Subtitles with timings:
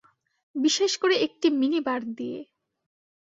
[0.55, 2.39] বিশেষ করে একটি মিনিবার দিয়ে।